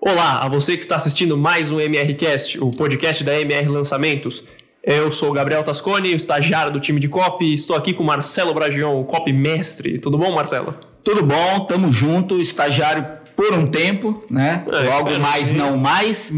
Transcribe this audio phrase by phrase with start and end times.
[0.00, 4.44] Olá a você que está assistindo mais um MRCast, o podcast da MR Lançamentos.
[4.80, 8.04] Eu sou o Gabriel Tasconi, o estagiário do time de copy, e estou aqui com
[8.04, 9.98] o Marcelo Bragion, o copy mestre.
[9.98, 10.72] Tudo bom, Marcelo?
[11.02, 14.64] Tudo bom, tamo junto, estagiário por um tempo, né?
[14.68, 16.32] É, mais, não mais.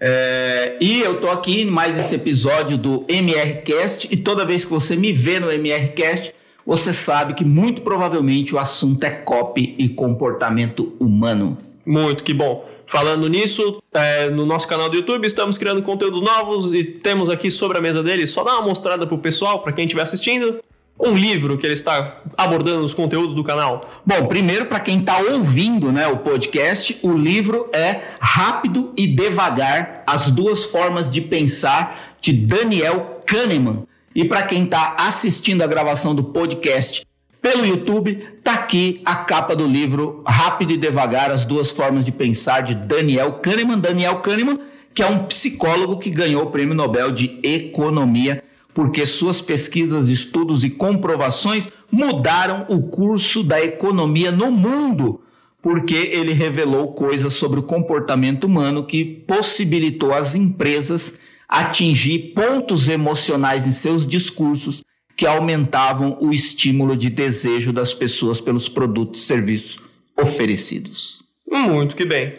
[0.00, 4.72] É, e eu tô aqui em mais esse episódio do MRCast, e toda vez que
[4.72, 6.34] você me vê no MRCast,
[6.66, 11.56] você sabe que muito provavelmente o assunto é copy e comportamento humano.
[11.86, 12.68] Muito, que bom.
[12.88, 17.50] Falando nisso, é, no nosso canal do YouTube estamos criando conteúdos novos e temos aqui
[17.50, 20.58] sobre a mesa dele, só dá uma mostrada pro pessoal, para quem estiver assistindo,
[20.98, 23.86] um livro que ele está abordando nos conteúdos do canal.
[24.06, 30.02] Bom, primeiro, para quem está ouvindo né, o podcast, o livro é Rápido e Devagar:
[30.06, 33.86] As Duas Formas de Pensar, de Daniel Kahneman.
[34.14, 37.06] E para quem está assistindo a gravação do podcast
[37.48, 42.12] pelo YouTube, tá aqui a capa do livro Rápido e Devagar: As Duas Formas de
[42.12, 43.78] Pensar, de Daniel Kahneman.
[43.78, 44.60] Daniel Kahneman,
[44.92, 50.62] que é um psicólogo que ganhou o Prêmio Nobel de Economia porque suas pesquisas, estudos
[50.62, 55.20] e comprovações mudaram o curso da economia no mundo,
[55.60, 61.14] porque ele revelou coisas sobre o comportamento humano que possibilitou às empresas
[61.48, 64.84] atingir pontos emocionais em seus discursos
[65.18, 69.76] que aumentavam o estímulo de desejo das pessoas pelos produtos e serviços
[70.16, 71.24] oferecidos.
[71.50, 72.34] Muito que bem.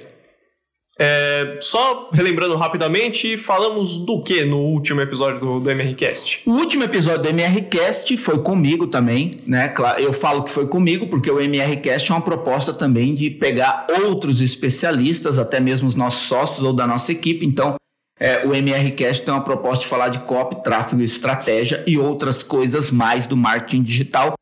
[0.97, 6.41] É, só relembrando rapidamente, falamos do que no último episódio do, do MRCast?
[6.45, 9.73] O último episódio do MRCast foi comigo também, né?
[9.97, 14.41] Eu falo que foi comigo porque o MRCast é uma proposta também de pegar outros
[14.41, 17.45] especialistas, até mesmo os nossos sócios ou da nossa equipe.
[17.45, 17.75] Então,
[18.20, 22.92] é, o MRCast tem uma proposta de falar de copy, tráfego, estratégia e outras coisas
[22.92, 24.34] mais do marketing digital.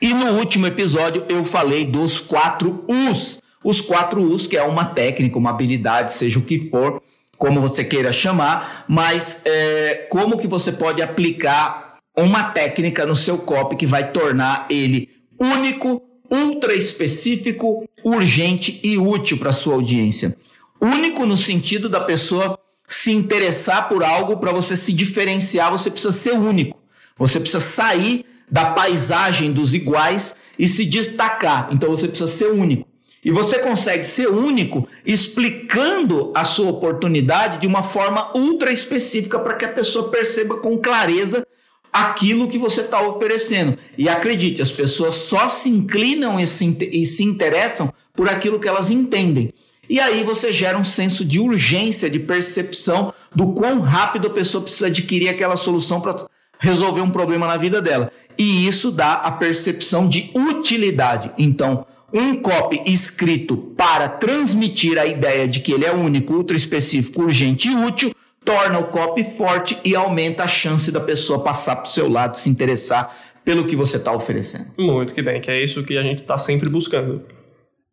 [0.00, 3.40] E no último episódio eu falei dos quatro U's.
[3.64, 7.00] Os quatro U's, que é uma técnica, uma habilidade, seja o que for,
[7.38, 13.38] como você queira chamar, mas é, como que você pode aplicar uma técnica no seu
[13.38, 15.08] copy que vai tornar ele
[15.40, 20.36] único, ultra específico, urgente e útil para sua audiência.
[20.80, 22.58] Único no sentido da pessoa
[22.94, 26.78] se interessar por algo para você se diferenciar, você precisa ser único.
[27.16, 31.68] Você precisa sair da paisagem dos iguais e se destacar.
[31.72, 32.86] Então você precisa ser único.
[33.24, 39.54] E você consegue ser único explicando a sua oportunidade de uma forma ultra específica para
[39.54, 41.46] que a pessoa perceba com clareza
[41.92, 43.78] aquilo que você está oferecendo.
[43.96, 48.68] E acredite, as pessoas só se inclinam e se, e se interessam por aquilo que
[48.68, 49.52] elas entendem.
[49.92, 54.64] E aí você gera um senso de urgência, de percepção do quão rápido a pessoa
[54.64, 56.24] precisa adquirir aquela solução para
[56.58, 58.10] resolver um problema na vida dela.
[58.38, 61.30] E isso dá a percepção de utilidade.
[61.36, 67.24] Então, um copy escrito para transmitir a ideia de que ele é único, ultra específico,
[67.24, 71.90] urgente e útil, torna o copy forte e aumenta a chance da pessoa passar para
[71.90, 73.14] o seu lado, se interessar
[73.44, 74.68] pelo que você está oferecendo.
[74.78, 77.41] Muito que bem, que é isso que a gente está sempre buscando.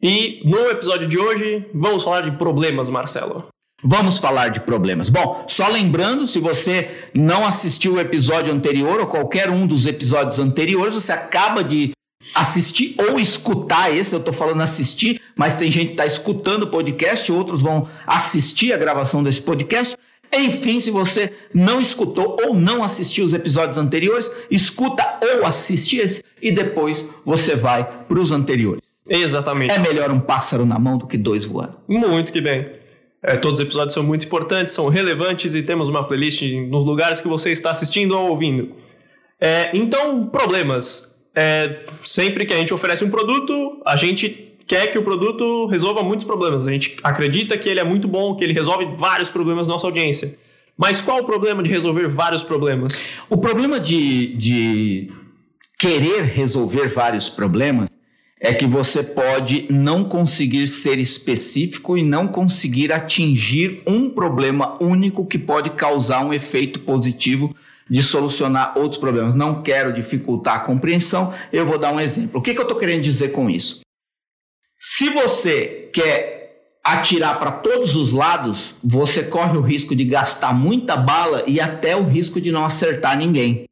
[0.01, 3.47] E no episódio de hoje, vamos falar de problemas, Marcelo.
[3.83, 5.09] Vamos falar de problemas.
[5.09, 10.39] Bom, só lembrando, se você não assistiu o episódio anterior ou qualquer um dos episódios
[10.39, 11.91] anteriores, você acaba de
[12.33, 16.67] assistir ou escutar esse, eu tô falando assistir, mas tem gente que tá escutando o
[16.67, 19.97] podcast, outros vão assistir a gravação desse podcast.
[20.33, 26.23] Enfim, se você não escutou ou não assistiu os episódios anteriores, escuta ou assiste esse
[26.41, 28.88] e depois você vai para os anteriores.
[29.07, 29.73] Exatamente.
[29.73, 31.77] É melhor um pássaro na mão do que dois voando.
[31.87, 32.79] Muito que bem.
[33.21, 37.19] É, todos os episódios são muito importantes, são relevantes e temos uma playlist nos lugares
[37.19, 38.71] que você está assistindo ou ouvindo.
[39.39, 41.19] É, então, problemas.
[41.35, 46.01] É, sempre que a gente oferece um produto, a gente quer que o produto resolva
[46.01, 46.65] muitos problemas.
[46.65, 49.87] A gente acredita que ele é muito bom, que ele resolve vários problemas da nossa
[49.87, 50.37] audiência.
[50.77, 53.05] Mas qual o problema de resolver vários problemas?
[53.29, 55.11] O problema de, de
[55.77, 57.89] querer resolver vários problemas
[58.39, 65.25] é que você pode não conseguir ser específico e não conseguir atingir um problema único
[65.25, 67.53] que pode causar um efeito positivo
[67.89, 69.35] de solucionar outros problemas.
[69.35, 72.39] Não quero dificultar a compreensão, eu vou dar um exemplo.
[72.39, 73.81] O que, que eu estou querendo dizer com isso?
[74.77, 76.39] Se você quer
[76.81, 81.95] atirar para todos os lados, você corre o risco de gastar muita bala e até
[81.95, 83.65] o risco de não acertar ninguém.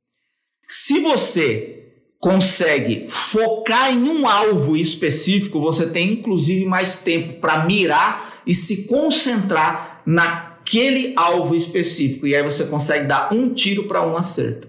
[0.68, 1.77] Se você
[2.20, 8.86] consegue focar em um alvo específico, você tem inclusive mais tempo para mirar e se
[8.86, 12.26] concentrar naquele alvo específico.
[12.26, 14.68] E aí você consegue dar um tiro para um acerto.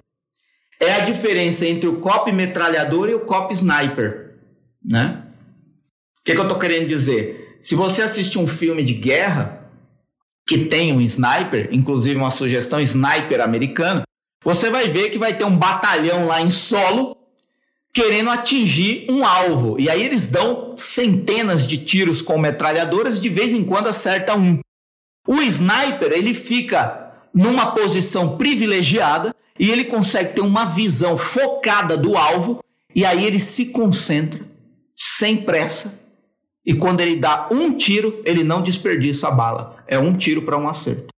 [0.81, 4.37] É a diferença entre o cop metralhador e o cop sniper,
[4.85, 5.25] né?
[6.21, 7.49] O que, que eu estou querendo dizer?
[7.61, 9.71] se você assiste um filme de guerra
[10.47, 14.03] que tem um sniper, inclusive uma sugestão sniper americano,
[14.43, 17.17] você vai ver que vai ter um batalhão lá em solo
[17.93, 19.79] querendo atingir um alvo.
[19.79, 24.37] E aí eles dão centenas de tiros com metralhadoras e de vez em quando acerta
[24.37, 24.61] um.
[25.27, 32.17] O sniper, ele fica numa posição privilegiada e ele consegue ter uma visão focada do
[32.17, 32.63] alvo
[32.95, 34.41] e aí ele se concentra
[34.97, 35.99] sem pressa.
[36.65, 39.83] E quando ele dá um tiro, ele não desperdiça a bala.
[39.87, 41.09] É um tiro para um acerto.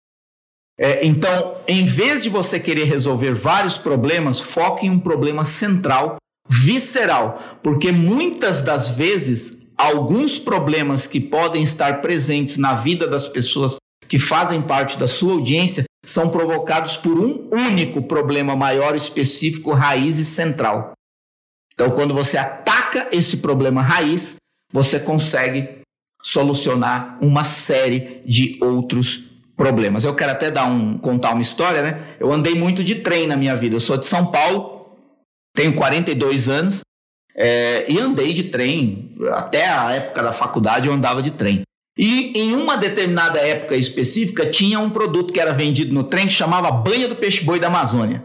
[0.78, 6.16] É, então, em vez de você querer resolver vários problemas, foque em um problema central
[6.50, 13.76] visceral, porque muitas das vezes alguns problemas que podem estar presentes na vida das pessoas
[14.08, 20.18] que fazem parte da sua audiência são provocados por um único problema maior, específico, raiz
[20.18, 20.92] e central.
[21.72, 24.36] Então, quando você ataca esse problema raiz,
[24.72, 25.80] você consegue
[26.22, 29.20] solucionar uma série de outros
[29.56, 30.04] problemas.
[30.04, 32.02] Eu quero até dar um, contar uma história, né?
[32.18, 33.76] Eu andei muito de trem na minha vida.
[33.76, 34.79] Eu sou de São Paulo,
[35.54, 36.80] tenho 42 anos
[37.34, 39.14] é, e andei de trem.
[39.32, 41.62] Até a época da faculdade eu andava de trem.
[41.98, 46.32] E em uma determinada época específica tinha um produto que era vendido no trem que
[46.32, 48.24] chamava banha do peixe-boi da Amazônia.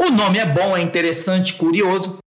[0.00, 2.18] O nome é bom, é interessante, curioso.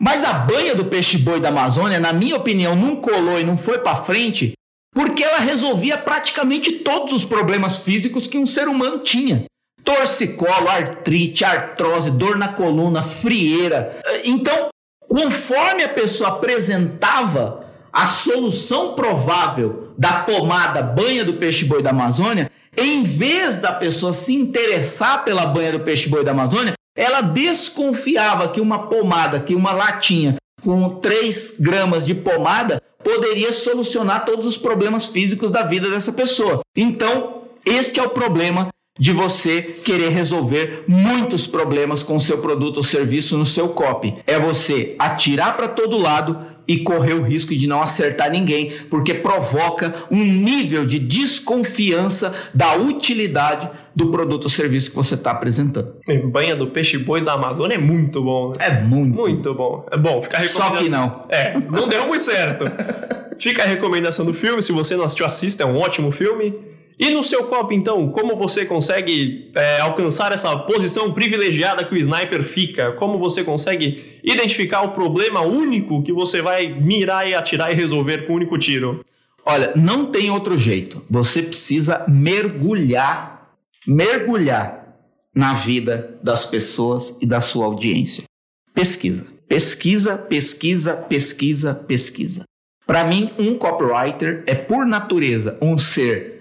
[0.00, 3.78] Mas a banha do peixe-boi da Amazônia, na minha opinião, não colou e não foi
[3.78, 4.52] para frente
[4.94, 9.44] porque ela resolvia praticamente todos os problemas físicos que um ser humano tinha
[9.84, 14.00] torcicolo, artrite, artrose, dor na coluna, frieira.
[14.24, 14.68] Então,
[15.06, 23.04] conforme a pessoa apresentava a solução provável da pomada banha do peixe-boi da Amazônia, em
[23.04, 28.88] vez da pessoa se interessar pela banha do peixe-boi da Amazônia, ela desconfiava que uma
[28.88, 35.50] pomada, que uma latinha com 3 gramas de pomada poderia solucionar todos os problemas físicos
[35.50, 36.60] da vida dessa pessoa.
[36.74, 42.84] Então, este é o problema de você querer resolver muitos problemas com seu produto ou
[42.84, 44.14] serviço no seu copy.
[44.26, 49.12] É você atirar para todo lado e correr o risco de não acertar ninguém, porque
[49.14, 55.96] provoca um nível de desconfiança da utilidade do produto ou serviço que você está apresentando.
[56.30, 58.50] Banha do peixe boi da Amazônia é muito bom.
[58.50, 58.54] Né?
[58.60, 59.14] É muito.
[59.14, 59.86] Muito bom.
[59.90, 60.42] É bom, fica.
[60.48, 61.24] Só que não.
[61.28, 62.64] É, não deu muito certo.
[63.36, 66.54] Fica a recomendação do filme, se você não assistiu, assista, é um ótimo filme.
[66.98, 71.98] E no seu copo, então, como você consegue é, alcançar essa posição privilegiada que o
[71.98, 72.92] sniper fica?
[72.92, 78.26] Como você consegue identificar o problema único que você vai mirar e atirar e resolver
[78.26, 79.02] com um único tiro?
[79.44, 81.02] Olha, não tem outro jeito.
[81.10, 83.50] Você precisa mergulhar,
[83.86, 84.96] mergulhar
[85.34, 88.24] na vida das pessoas e da sua audiência.
[88.72, 92.44] Pesquisa, pesquisa, pesquisa, pesquisa, pesquisa.
[92.86, 96.33] Para mim, um copywriter é por natureza um ser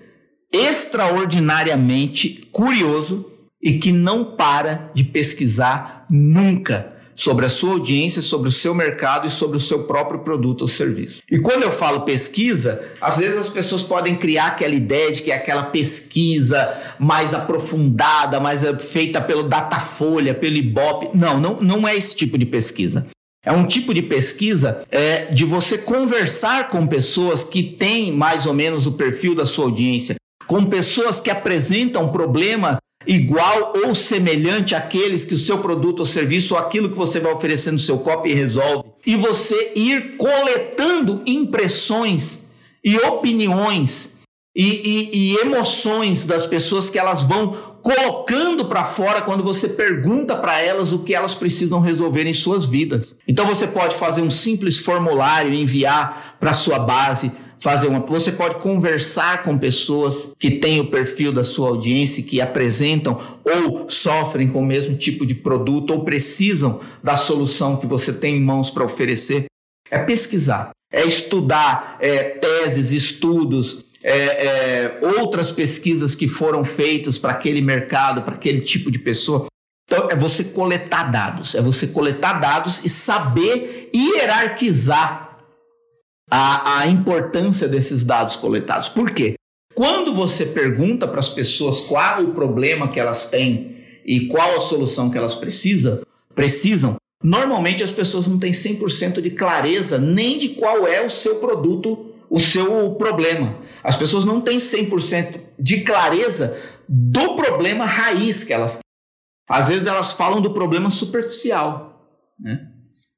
[0.54, 3.26] extraordinariamente curioso
[3.62, 9.28] e que não para de pesquisar nunca sobre a sua audiência, sobre o seu mercado
[9.28, 11.22] e sobre o seu próprio produto ou serviço.
[11.30, 15.32] E quando eu falo pesquisa, às vezes as pessoas podem criar aquela ideia de que
[15.32, 21.16] é aquela pesquisa mais aprofundada, mais feita pelo Datafolha, pelo Ibope.
[21.18, 23.06] Não, não, não é esse tipo de pesquisa.
[23.46, 28.54] É um tipo de pesquisa é, de você conversar com pessoas que têm mais ou
[28.54, 30.16] menos o perfil da sua audiência,
[30.48, 36.54] com pessoas que apresentam problema igual ou semelhante àqueles que o seu produto ou serviço
[36.54, 38.90] ou aquilo que você vai oferecer no seu copy resolve.
[39.06, 42.40] E você ir coletando impressões
[42.84, 44.10] e opiniões
[44.56, 50.38] e, e, e emoções das pessoas que elas vão colocando para fora quando você pergunta
[50.38, 53.14] para elas o que elas precisam resolver em suas vidas.
[53.28, 57.32] Então você pode fazer um simples formulário e enviar para sua base
[57.64, 58.02] fazer uma.
[58.02, 63.90] Você pode conversar com pessoas que têm o perfil da sua audiência, que apresentam ou
[63.90, 68.42] sofrem com o mesmo tipo de produto ou precisam da solução que você tem em
[68.42, 69.46] mãos para oferecer.
[69.90, 77.32] É pesquisar, é estudar é, teses, estudos, é, é, outras pesquisas que foram feitas para
[77.32, 79.46] aquele mercado, para aquele tipo de pessoa.
[79.90, 85.33] Então, é você coletar dados, é você coletar dados e saber hierarquizar
[86.30, 88.90] a, a importância desses dados coletados.
[88.90, 89.36] Por quê?
[89.74, 94.62] Quando você pergunta para as pessoas qual o problema que elas têm e qual a
[94.62, 96.02] solução que elas precisam,
[96.36, 101.36] precisam normalmente as pessoas não têm 100% de clareza nem de qual é o seu
[101.36, 103.56] produto, o seu problema.
[103.84, 106.56] As pessoas não têm 100% de clareza
[106.88, 108.84] do problema raiz que elas têm.
[109.50, 112.08] Às vezes elas falam do problema superficial,
[112.40, 112.70] né?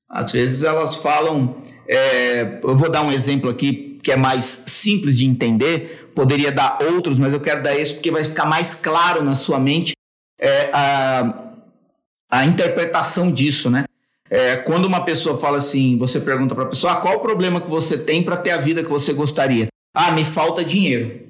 [0.08, 5.18] Às vezes elas falam, é, eu vou dar um exemplo aqui que é mais simples
[5.18, 9.24] de entender, poderia dar outros, mas eu quero dar esse porque vai ficar mais claro
[9.24, 9.94] na sua mente
[10.40, 11.54] é, a,
[12.30, 13.86] a interpretação disso, né?
[14.30, 17.62] É, quando uma pessoa fala assim, você pergunta para a pessoa, ah, qual o problema
[17.62, 19.68] que você tem para ter a vida que você gostaria?
[19.94, 21.22] Ah, me falta dinheiro.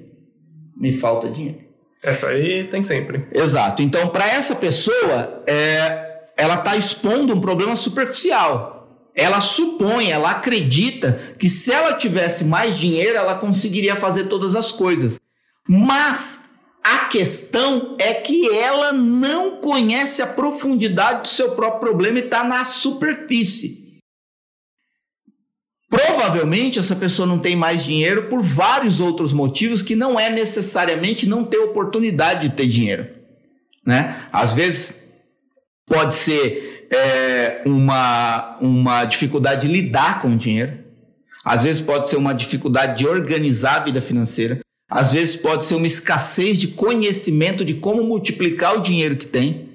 [0.76, 1.60] Me falta dinheiro.
[2.02, 3.26] Essa aí tem sempre.
[3.32, 3.82] Exato.
[3.82, 8.75] Então, para essa pessoa, é, ela está expondo um problema superficial.
[9.16, 14.70] Ela supõe, ela acredita que se ela tivesse mais dinheiro, ela conseguiria fazer todas as
[14.70, 15.18] coisas.
[15.66, 16.40] Mas
[16.84, 22.44] a questão é que ela não conhece a profundidade do seu próprio problema e está
[22.44, 23.86] na superfície.
[25.88, 31.26] Provavelmente essa pessoa não tem mais dinheiro por vários outros motivos que não é necessariamente
[31.26, 33.08] não ter oportunidade de ter dinheiro.
[33.84, 34.28] Né?
[34.30, 34.92] Às vezes
[35.86, 40.78] pode ser é, uma, uma dificuldade de lidar com o dinheiro,
[41.44, 45.74] às vezes pode ser uma dificuldade de organizar a vida financeira, às vezes pode ser
[45.74, 49.70] uma escassez de conhecimento de como multiplicar o dinheiro que tem.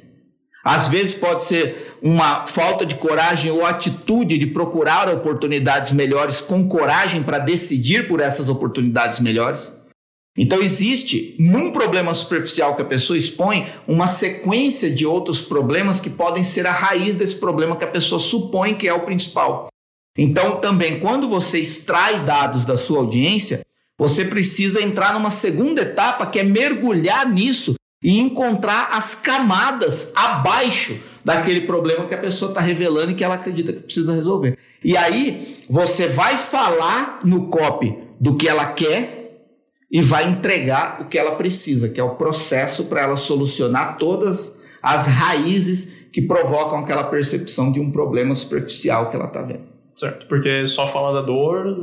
[0.63, 6.67] Às vezes pode ser uma falta de coragem ou atitude de procurar oportunidades melhores com
[6.67, 9.73] coragem para decidir por essas oportunidades melhores.
[10.37, 16.09] Então existe num problema superficial que a pessoa expõe uma sequência de outros problemas que
[16.09, 19.67] podem ser a raiz desse problema que a pessoa supõe que é o principal.
[20.17, 23.61] Então também quando você extrai dados da sua audiência,
[23.99, 30.97] você precisa entrar numa segunda etapa que é mergulhar nisso e encontrar as camadas abaixo
[31.23, 34.57] daquele problema que a pessoa está revelando e que ela acredita que precisa resolver.
[34.83, 39.20] E aí você vai falar no copy do que ela quer
[39.91, 44.61] e vai entregar o que ela precisa, que é o processo para ela solucionar todas
[44.81, 49.71] as raízes que provocam aquela percepção de um problema superficial que ela está vendo.
[49.95, 51.77] Certo, porque só falar da dor,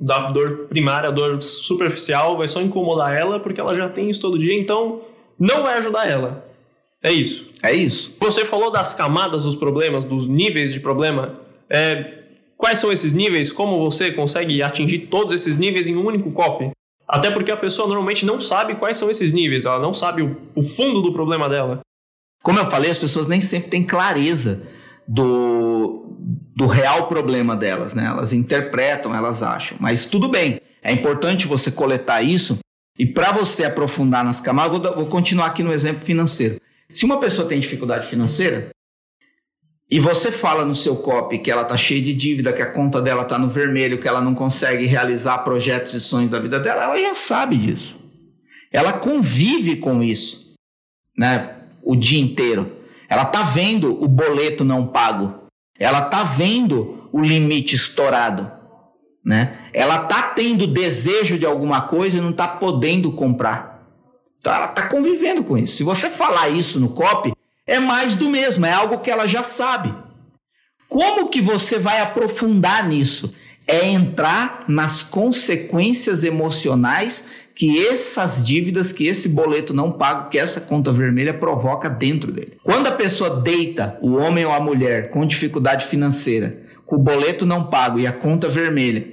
[0.00, 4.20] da dor primária, a dor superficial, vai só incomodar ela porque ela já tem isso
[4.20, 5.00] todo dia, então
[5.38, 6.44] não vai ajudar ela.
[7.02, 7.46] É isso.
[7.62, 8.14] É isso.
[8.20, 11.40] Você falou das camadas dos problemas, dos níveis de problema.
[11.68, 12.18] É,
[12.56, 13.52] quais são esses níveis?
[13.52, 16.70] Como você consegue atingir todos esses níveis em um único copy?
[17.12, 20.40] Até porque a pessoa normalmente não sabe quais são esses níveis, ela não sabe o,
[20.54, 21.80] o fundo do problema dela.
[22.42, 24.62] Como eu falei, as pessoas nem sempre têm clareza
[25.06, 26.16] do,
[26.56, 28.06] do real problema delas, né?
[28.06, 29.76] Elas interpretam, elas acham.
[29.78, 32.58] Mas tudo bem, é importante você coletar isso.
[32.98, 36.56] E para você aprofundar nas camadas, vou, vou continuar aqui no exemplo financeiro.
[36.88, 38.70] Se uma pessoa tem dificuldade financeira
[39.92, 42.98] e você fala no seu copy que ela tá cheia de dívida, que a conta
[42.98, 46.84] dela tá no vermelho, que ela não consegue realizar projetos e sonhos da vida dela,
[46.84, 47.94] ela já sabe disso.
[48.72, 50.54] Ela convive com isso,
[51.14, 51.56] né?
[51.82, 52.74] O dia inteiro.
[53.06, 55.42] Ela tá vendo o boleto não pago.
[55.78, 58.50] Ela tá vendo o limite estourado,
[59.22, 59.58] né?
[59.74, 63.86] Ela tá tendo desejo de alguma coisa e não tá podendo comprar.
[64.40, 65.76] Então ela tá convivendo com isso.
[65.76, 67.34] Se você falar isso no copy,
[67.66, 69.94] é mais do mesmo, é algo que ela já sabe.
[70.88, 73.32] Como que você vai aprofundar nisso?
[73.66, 80.60] É entrar nas consequências emocionais que essas dívidas, que esse boleto não pago, que essa
[80.60, 82.58] conta vermelha provoca dentro dele.
[82.62, 87.46] Quando a pessoa deita, o homem ou a mulher, com dificuldade financeira, com o boleto
[87.46, 89.12] não pago e a conta vermelha,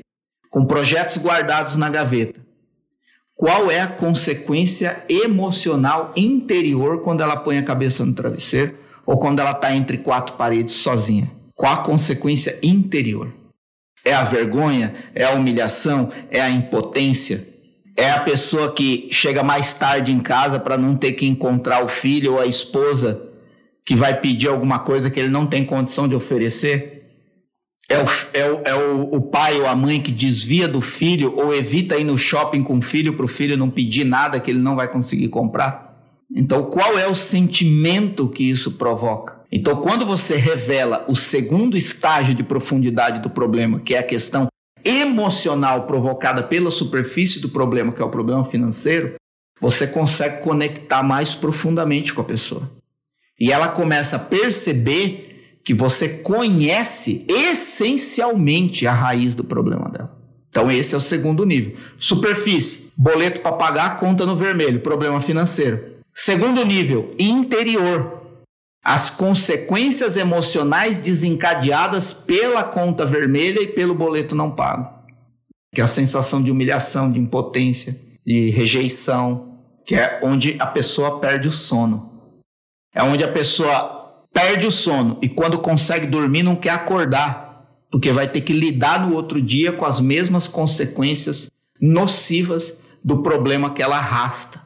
[0.49, 2.41] com projetos guardados na gaveta,
[3.39, 9.39] qual é a consequência emocional interior quando ela põe a cabeça no travesseiro ou quando
[9.39, 11.31] ela está entre quatro paredes sozinha?
[11.55, 13.33] Qual a consequência interior?
[14.03, 14.93] É a vergonha?
[15.15, 16.09] É a humilhação?
[16.29, 17.47] É a impotência?
[17.99, 21.89] é a pessoa que chega mais tarde em casa para não ter que encontrar o
[21.89, 23.21] filho ou a esposa
[23.85, 26.98] que vai pedir alguma coisa que ele não tem condição de oferecer.
[27.89, 31.33] É o, é o, é o, o pai ou a mãe que desvia do filho
[31.35, 34.51] ou evita ir no shopping com o filho para o filho não pedir nada que
[34.51, 35.89] ele não vai conseguir comprar.
[36.35, 39.39] Então, qual é o sentimento que isso provoca?
[39.51, 44.47] Então, quando você revela o segundo estágio de profundidade do problema, que é a questão
[44.85, 49.15] emocional provocada pela superfície do problema, que é o problema financeiro,
[49.59, 52.69] você consegue conectar mais profundamente com a pessoa.
[53.39, 55.28] E ela começa a perceber
[55.69, 60.17] que você conhece essencialmente a raiz do problema dela.
[60.49, 61.77] Então, esse é o segundo nível.
[61.99, 65.97] Superfície, boleto para pagar, conta no vermelho, problema financeiro.
[66.11, 68.19] Segundo nível, interior,
[68.83, 74.89] as consequências emocionais desencadeadas pela conta vermelha e pelo boleto não pago.
[75.71, 77.95] Que é a sensação de humilhação, de impotência,
[78.25, 82.09] de rejeição, que é onde a pessoa perde o sono.
[82.91, 83.98] É onde a pessoa
[84.39, 87.47] perde o sono e quando consegue dormir não quer acordar.
[87.91, 91.49] porque vai ter que lidar no outro dia com as mesmas consequências
[91.81, 92.71] nocivas
[93.03, 94.61] do problema que ela arrasta.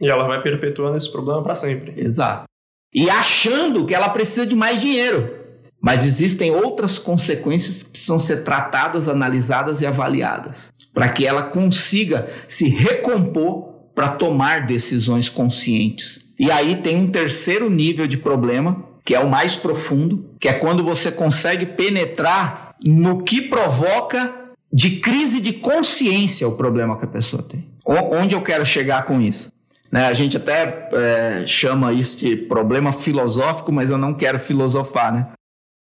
[0.00, 1.92] E ela vai perpetuando esse problema para sempre.
[2.00, 2.44] Exato.
[2.94, 5.36] E achando que ela precisa de mais dinheiro.
[5.82, 12.28] Mas existem outras consequências que precisam ser tratadas, analisadas e avaliadas para que ela consiga
[12.46, 16.29] se recompor para tomar decisões conscientes.
[16.40, 20.54] E aí tem um terceiro nível de problema, que é o mais profundo, que é
[20.54, 24.32] quando você consegue penetrar no que provoca
[24.72, 27.68] de crise de consciência o problema que a pessoa tem.
[27.84, 29.52] Onde eu quero chegar com isso?
[29.92, 35.12] Né, a gente até é, chama isso de problema filosófico, mas eu não quero filosofar,
[35.12, 35.26] né?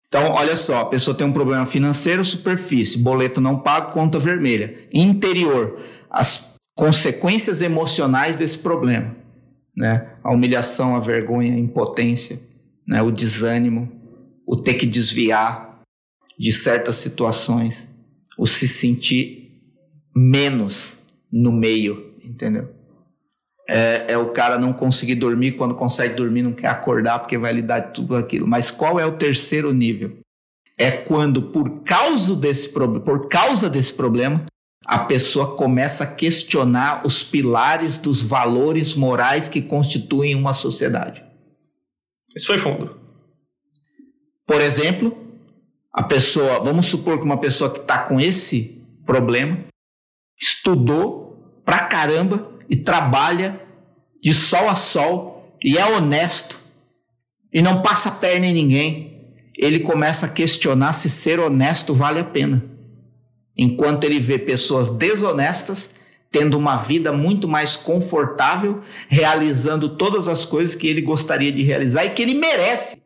[0.08, 4.74] Então, olha só, a pessoa tem um problema financeiro, superfície, boleto não pago, conta vermelha.
[4.92, 5.78] Interior,
[6.10, 9.16] as consequências emocionais desse problema,
[9.80, 10.10] né?
[10.22, 12.38] A humilhação, a vergonha, a impotência,
[12.86, 13.02] né?
[13.02, 13.90] o desânimo,
[14.46, 15.80] o ter que desviar
[16.38, 17.88] de certas situações,
[18.38, 19.64] o se sentir
[20.14, 20.98] menos
[21.32, 22.70] no meio, entendeu?
[23.70, 27.54] É, é, o cara não conseguir dormir, quando consegue dormir, não quer acordar porque vai
[27.54, 28.46] lidar de tudo aquilo.
[28.46, 30.18] Mas qual é o terceiro nível?
[30.78, 34.44] É quando, por causa desse, por causa desse problema,
[34.90, 41.24] a pessoa começa a questionar os pilares dos valores morais que constituem uma sociedade.
[42.36, 43.00] Isso foi fundo.
[44.48, 45.16] Por exemplo,
[45.94, 49.60] a pessoa, vamos supor que uma pessoa que está com esse problema
[50.42, 53.62] estudou pra caramba e trabalha
[54.20, 56.60] de sol a sol e é honesto
[57.54, 62.24] e não passa perna em ninguém, ele começa a questionar se ser honesto vale a
[62.24, 62.79] pena.
[63.62, 65.92] Enquanto ele vê pessoas desonestas
[66.32, 72.06] tendo uma vida muito mais confortável, realizando todas as coisas que ele gostaria de realizar
[72.06, 72.98] e que ele merece,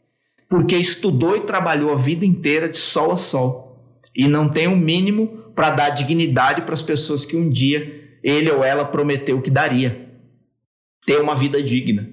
[0.48, 3.82] porque estudou e trabalhou a vida inteira de sol a sol
[4.16, 8.20] e não tem o um mínimo para dar dignidade para as pessoas que um dia
[8.22, 10.08] ele ou ela prometeu que daria.
[11.04, 12.08] Ter uma vida digna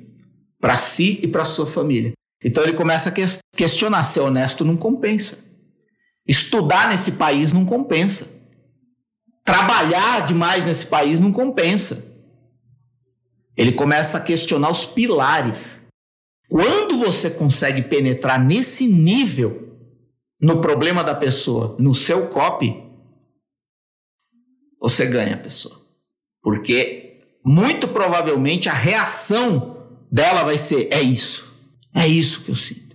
[0.59, 2.13] para si e para sua família.
[2.43, 3.13] Então ele começa a
[3.55, 5.50] questionar: ser honesto não compensa.
[6.31, 8.31] Estudar nesse país não compensa.
[9.45, 12.05] Trabalhar demais nesse país não compensa.
[13.57, 15.81] Ele começa a questionar os pilares.
[16.49, 19.77] Quando você consegue penetrar nesse nível
[20.41, 22.81] no problema da pessoa, no seu copy,
[24.81, 25.85] você ganha a pessoa.
[26.41, 31.53] Porque muito provavelmente a reação dela vai ser: é isso,
[31.93, 32.90] é isso que eu sinto.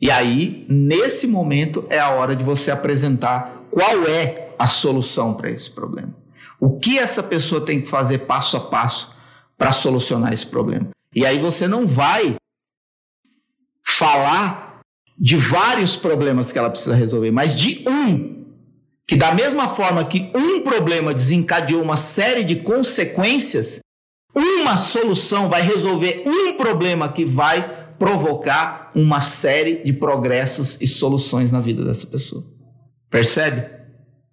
[0.00, 5.50] E aí, nesse momento, é a hora de você apresentar qual é a solução para
[5.50, 6.14] esse problema.
[6.60, 9.10] O que essa pessoa tem que fazer passo a passo
[9.56, 10.88] para solucionar esse problema.
[11.14, 12.36] E aí você não vai
[13.84, 14.80] falar
[15.18, 18.38] de vários problemas que ela precisa resolver, mas de um
[19.06, 23.80] que da mesma forma que um problema desencadeou uma série de consequências,
[24.34, 31.50] uma solução vai resolver um problema que vai provocar uma série de progressos e soluções
[31.50, 32.44] na vida dessa pessoa.
[33.10, 33.66] Percebe?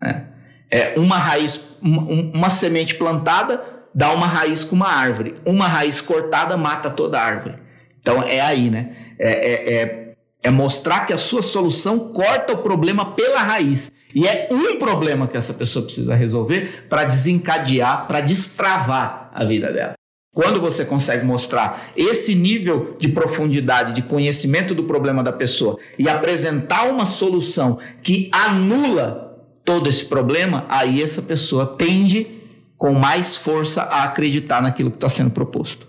[0.02, 0.22] É,
[0.70, 5.36] é uma raiz, uma, uma semente plantada dá uma raiz com uma árvore.
[5.46, 7.56] Uma raiz cortada mata toda a árvore.
[8.00, 8.92] Então é aí, né?
[9.18, 10.06] É, é, é
[10.46, 13.92] é mostrar que a sua solução corta o problema pela raiz.
[14.14, 19.74] E é um problema que essa pessoa precisa resolver para desencadear, para destravar a vida
[19.74, 19.96] dela.
[20.36, 26.10] Quando você consegue mostrar esse nível de profundidade, de conhecimento do problema da pessoa e
[26.10, 32.28] apresentar uma solução que anula todo esse problema, aí essa pessoa tende
[32.76, 35.88] com mais força a acreditar naquilo que está sendo proposto.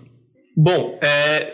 [0.55, 1.53] Bom, é,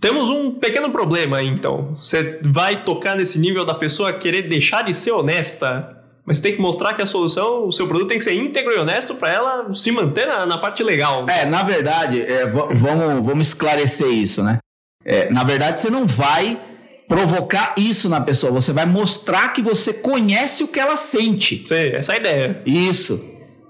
[0.00, 1.96] temos um pequeno problema então.
[1.96, 6.60] Você vai tocar nesse nível da pessoa querer deixar de ser honesta, mas tem que
[6.60, 9.74] mostrar que a solução, o seu produto tem que ser íntegro e honesto para ela
[9.74, 11.26] se manter na, na, parte legal.
[11.28, 14.58] É, na verdade, é, vamos, vamos esclarecer isso, né?
[15.04, 16.58] É, na verdade, você não vai
[17.06, 21.62] provocar isso na pessoa, você vai mostrar que você conhece o que ela sente.
[21.68, 22.62] Sim, essa é a ideia.
[22.64, 23.22] Isso.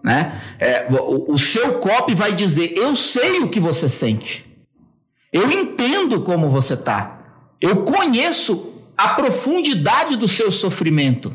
[0.03, 0.41] Né?
[0.61, 4.45] É, o, o seu copy vai dizer: Eu sei o que você sente.
[5.33, 7.49] Eu entendo como você está.
[7.61, 11.35] Eu conheço a profundidade do seu sofrimento.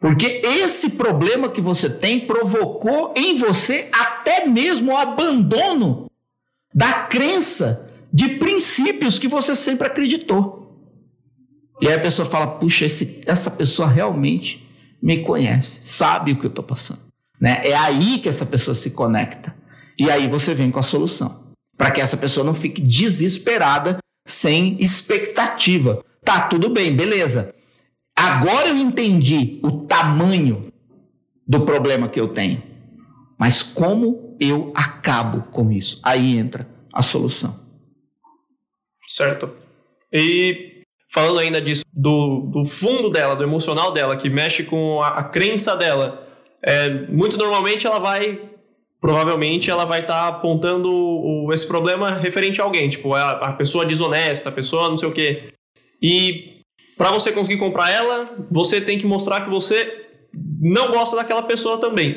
[0.00, 6.08] Porque esse problema que você tem provocou em você até mesmo o abandono
[6.72, 10.58] da crença de princípios que você sempre acreditou.
[11.80, 14.66] E aí a pessoa fala: puxa, esse, essa pessoa realmente
[15.02, 17.00] me conhece, sabe o que eu estou passando.
[17.40, 17.60] Né?
[17.64, 19.54] É aí que essa pessoa se conecta.
[19.98, 24.76] E aí você vem com a solução para que essa pessoa não fique desesperada, sem
[24.80, 26.04] expectativa.
[26.24, 27.54] Tá, tudo bem, beleza.
[28.18, 30.72] Agora eu entendi o tamanho
[31.46, 32.62] do problema que eu tenho.
[33.38, 36.00] Mas como eu acabo com isso?
[36.02, 37.58] Aí entra a solução.
[39.06, 39.50] Certo.
[40.12, 45.08] E falando ainda disso, do, do fundo dela, do emocional dela, que mexe com a,
[45.08, 46.26] a crença dela,
[46.62, 48.40] é, muito normalmente ela vai.
[49.00, 53.52] Provavelmente ela vai estar tá apontando o, esse problema referente a alguém, tipo, a, a
[53.52, 55.52] pessoa desonesta, a pessoa não sei o quê.
[56.02, 56.57] E
[56.98, 60.08] para você conseguir comprar ela, você tem que mostrar que você
[60.60, 62.14] não gosta daquela pessoa também.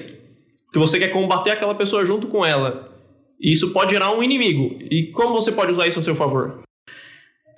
[0.74, 2.92] Que você quer combater aquela pessoa junto com ela.
[3.40, 4.78] E isso pode gerar um inimigo.
[4.90, 6.64] E como você pode usar isso a seu favor?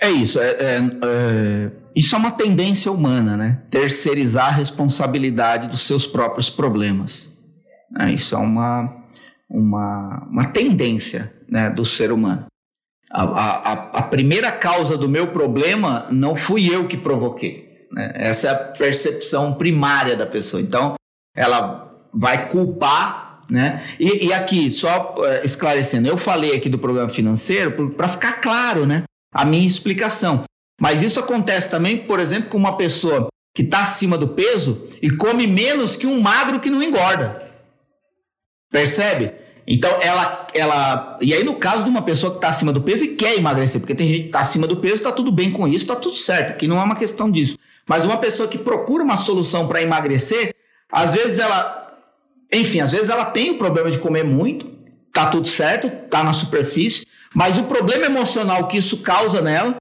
[0.02, 0.38] É isso.
[0.38, 3.62] É, é, é, isso é uma tendência humana, né?
[3.72, 7.30] Terceirizar a responsabilidade dos seus próprios problemas.
[8.00, 9.04] É, isso é uma,
[9.50, 12.48] uma, uma tendência né, do ser humano.
[13.13, 17.88] A, a, a primeira causa do meu problema não fui eu que provoquei.
[17.91, 18.12] Né?
[18.15, 20.60] Essa é a percepção primária da pessoa.
[20.60, 20.95] Então,
[21.36, 23.41] ela vai culpar.
[23.52, 23.84] Né?
[23.99, 28.86] E, e aqui, só uh, esclarecendo, eu falei aqui do problema financeiro para ficar claro,
[28.86, 29.04] né?
[29.32, 30.43] a minha explicação.
[30.82, 35.12] Mas isso acontece também, por exemplo, com uma pessoa que está acima do peso e
[35.12, 37.43] come menos que um magro que não engorda.
[38.71, 39.42] Percebe?
[39.67, 41.17] Então ela, ela.
[41.21, 43.80] E aí, no caso de uma pessoa que está acima do peso e quer emagrecer,
[43.80, 46.15] porque tem gente que está acima do peso, está tudo bem com isso, está tudo
[46.15, 47.58] certo, aqui não é uma questão disso.
[47.88, 50.54] Mas uma pessoa que procura uma solução para emagrecer,
[50.91, 51.82] às vezes ela.
[52.52, 54.67] Enfim, às vezes ela tem o problema de comer muito,
[55.12, 59.76] tá tudo certo, tá na superfície, mas o problema emocional que isso causa nela,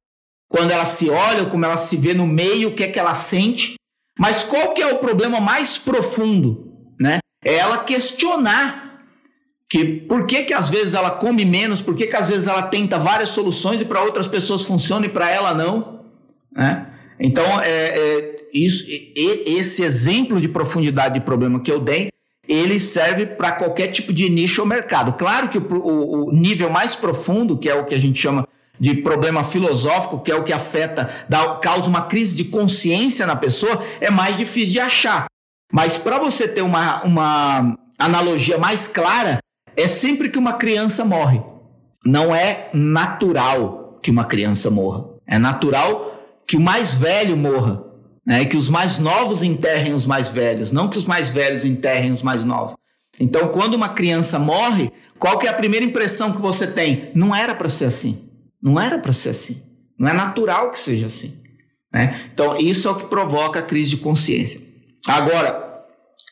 [0.49, 3.14] quando ela se olha, como ela se vê no meio, o que é que ela
[3.14, 3.75] sente.
[4.18, 7.18] Mas qual que é o problema mais profundo, né?
[7.45, 8.92] É ela questionar
[9.73, 12.65] que por que que às vezes ela come menos, por que que às vezes ela
[12.65, 16.01] tenta várias soluções e para outras pessoas funciona e para ela não,
[16.55, 16.89] né?
[17.19, 22.11] Então, é, é isso, e, esse exemplo de profundidade de problema que eu dei
[22.47, 25.15] ele serve para qualquer tipo de nicho ou mercado.
[25.15, 28.47] Claro que o, o, o, nível mais profundo, que é o que a gente chama
[28.79, 33.37] de problema filosófico, que é o que afeta, dá, causa uma crise de consciência na
[33.37, 35.25] pessoa, é mais difícil de achar.
[35.73, 39.39] Mas para você ter uma, uma analogia mais clara,
[39.77, 41.43] é sempre que uma criança morre.
[42.05, 45.05] Não é natural que uma criança morra.
[45.27, 46.15] É natural
[46.47, 47.93] que o mais velho morra
[48.27, 48.45] né?
[48.45, 52.23] que os mais novos enterrem os mais velhos, não que os mais velhos enterrem os
[52.23, 52.75] mais novos.
[53.21, 57.11] Então, quando uma criança morre, qual que é a primeira impressão que você tem?
[57.15, 58.29] Não era para ser assim.
[58.61, 59.63] Não era para ser assim.
[59.99, 61.35] Não é natural que seja assim.
[61.93, 62.29] Né?
[62.33, 64.61] Então, isso é o que provoca a crise de consciência.
[65.07, 65.85] Agora,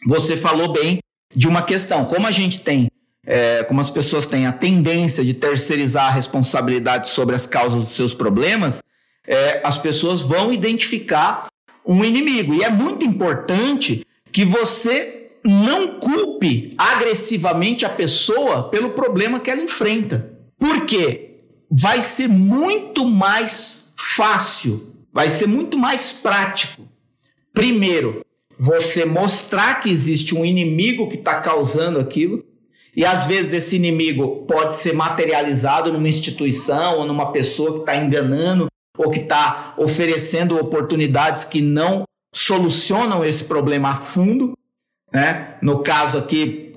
[0.07, 1.01] você falou bem
[1.37, 2.07] de uma questão.
[2.07, 2.91] Como a gente tem,
[3.27, 7.97] é, como as pessoas têm a tendência de terceirizar a responsabilidade sobre as causas dos
[7.97, 8.83] seus problemas,
[9.27, 11.49] é, as pessoas vão identificar
[11.87, 12.55] um inimigo.
[12.55, 19.63] E é muito importante que você não culpe agressivamente a pessoa pelo problema que ela
[19.63, 20.31] enfrenta.
[20.59, 21.39] Por quê?
[21.71, 26.83] Vai ser muito mais fácil, vai ser muito mais prático.
[27.53, 28.25] Primeiro,
[28.59, 32.45] você mostrar que existe um inimigo que está causando aquilo.
[32.97, 37.97] E às vezes esse inimigo pode ser materializado numa instituição ou numa pessoa que está
[37.97, 38.67] enganando
[38.99, 44.57] ou que está oferecendo oportunidades que não solucionam esse problema a fundo.
[45.13, 45.57] Né?
[45.63, 46.73] No caso aqui,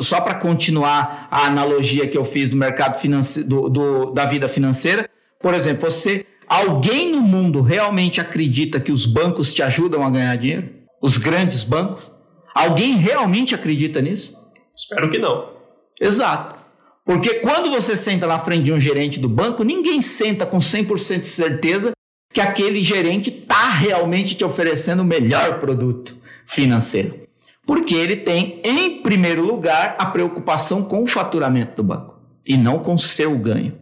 [0.00, 4.48] só para continuar a analogia que eu fiz do mercado financeiro, do, do, da vida
[4.48, 5.08] financeira,
[5.40, 10.36] por exemplo, você, alguém no mundo realmente acredita que os bancos te ajudam a ganhar
[10.36, 10.70] dinheiro?
[11.02, 12.10] Os grandes bancos?
[12.54, 14.34] Alguém realmente acredita nisso?
[14.74, 15.55] Espero que não.
[16.00, 16.56] Exato.
[17.04, 21.20] Porque quando você senta na frente de um gerente do banco, ninguém senta com 100%
[21.20, 21.92] de certeza
[22.32, 27.26] que aquele gerente está realmente te oferecendo o melhor produto financeiro.
[27.64, 32.78] Porque ele tem, em primeiro lugar, a preocupação com o faturamento do banco e não
[32.80, 33.78] com o seu ganho.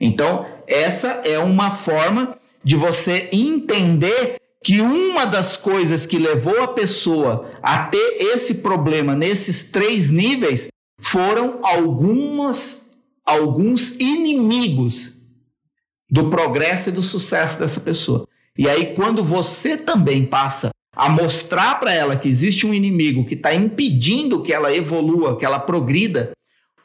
[0.00, 6.68] Então, essa é uma forma de você entender que uma das coisas que levou a
[6.68, 10.68] pessoa a ter esse problema nesses três níveis
[11.00, 12.90] foram algumas,
[13.24, 15.12] alguns inimigos
[16.10, 18.26] do progresso e do sucesso dessa pessoa.
[18.58, 23.34] E aí, quando você também passa a mostrar para ela que existe um inimigo que
[23.34, 26.32] está impedindo que ela evolua, que ela progrida,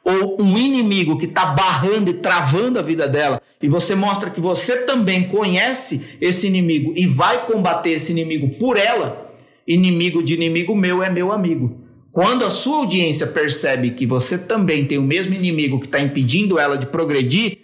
[0.04, 4.40] ou um inimigo que está barrando e travando a vida dela, e você mostra que
[4.40, 9.34] você também conhece esse inimigo e vai combater esse inimigo por ela,
[9.68, 11.85] inimigo de inimigo meu é meu amigo.
[12.16, 16.58] Quando a sua audiência percebe que você também tem o mesmo inimigo que está impedindo
[16.58, 17.58] ela de progredir,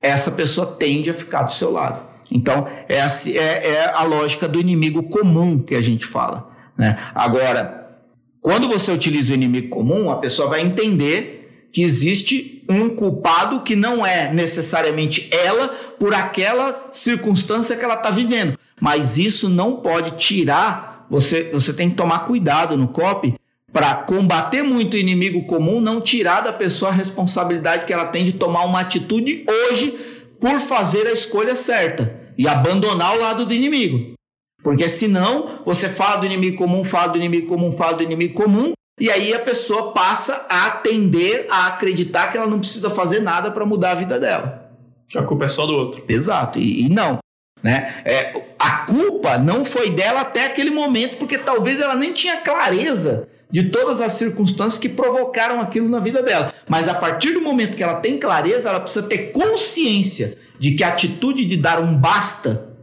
[0.00, 2.00] essa pessoa tende a ficar do seu lado.
[2.32, 6.50] Então, é a, é, é a lógica do inimigo comum que a gente fala.
[6.78, 6.98] Né?
[7.14, 8.00] Agora,
[8.40, 13.76] quando você utiliza o inimigo comum, a pessoa vai entender que existe um culpado que
[13.76, 15.68] não é necessariamente ela
[15.98, 18.58] por aquela circunstância que ela está vivendo.
[18.80, 21.06] Mas isso não pode tirar.
[21.10, 23.34] Você, você tem que tomar cuidado no COP
[23.74, 28.24] para combater muito o inimigo comum, não tirar da pessoa a responsabilidade que ela tem
[28.24, 29.98] de tomar uma atitude hoje
[30.40, 34.14] por fazer a escolha certa e abandonar o lado do inimigo.
[34.62, 38.72] Porque senão você fala do inimigo comum, fala do inimigo comum, fala do inimigo comum,
[39.00, 43.50] e aí a pessoa passa a tender a acreditar que ela não precisa fazer nada
[43.50, 44.70] para mudar a vida dela.
[45.16, 46.04] A culpa é só do outro.
[46.08, 47.18] Exato, e, e não.
[47.60, 47.92] Né?
[48.04, 53.33] É, a culpa não foi dela até aquele momento, porque talvez ela nem tinha clareza
[53.54, 56.52] de todas as circunstâncias que provocaram aquilo na vida dela.
[56.68, 60.82] Mas a partir do momento que ela tem clareza, ela precisa ter consciência de que
[60.82, 62.76] a atitude de dar um basta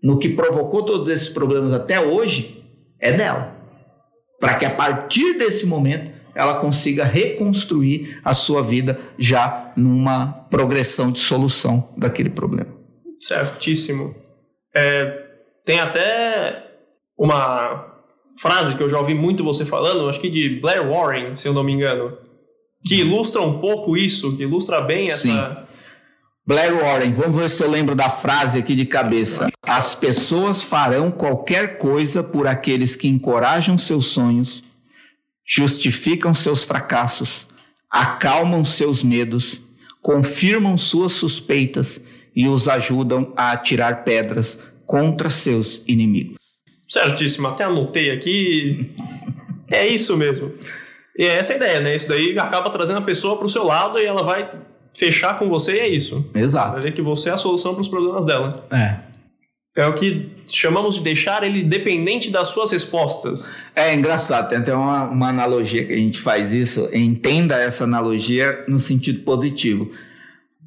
[0.00, 2.64] no que provocou todos esses problemas até hoje
[3.00, 3.52] é dela.
[4.38, 11.10] Para que a partir desse momento ela consiga reconstruir a sua vida já numa progressão
[11.10, 12.72] de solução daquele problema.
[13.18, 14.14] Certíssimo.
[14.72, 15.20] É,
[15.64, 16.64] tem até
[17.18, 17.91] uma
[18.38, 21.54] frase que eu já ouvi muito você falando, acho que de Blair Warren, se eu
[21.54, 22.16] não me engano,
[22.84, 25.18] que ilustra um pouco isso, que ilustra bem essa.
[25.18, 25.62] Sim.
[26.44, 29.46] Blair Warren, vamos ver se eu lembro da frase aqui de cabeça.
[29.64, 34.64] As pessoas farão qualquer coisa por aqueles que encorajam seus sonhos,
[35.46, 37.46] justificam seus fracassos,
[37.88, 39.60] acalmam seus medos,
[40.00, 42.00] confirmam suas suspeitas
[42.34, 46.41] e os ajudam a atirar pedras contra seus inimigos.
[46.92, 48.90] Certíssimo, até anotei aqui.
[49.70, 50.52] é isso mesmo.
[51.16, 51.96] E é essa a ideia, né?
[51.96, 54.50] Isso daí acaba trazendo a pessoa para o seu lado e ela vai
[54.94, 56.22] fechar com você e é isso.
[56.34, 56.72] Exato.
[56.72, 58.66] Vai ver que você é a solução para os problemas dela.
[58.70, 58.96] É.
[59.74, 63.48] É o que chamamos de deixar ele dependente das suas respostas.
[63.74, 66.90] É engraçado, tem até uma, uma analogia que a gente faz isso.
[66.92, 69.90] Entenda essa analogia no sentido positivo.